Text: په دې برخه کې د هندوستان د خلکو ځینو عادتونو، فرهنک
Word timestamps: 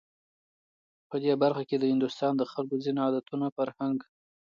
په 1.09 1.15
دې 1.23 1.33
برخه 1.43 1.63
کې 1.69 1.77
د 1.79 1.83
هندوستان 1.93 2.33
د 2.37 2.43
خلکو 2.51 2.75
ځینو 2.83 2.99
عادتونو، 3.05 3.47
فرهنک 3.57 3.99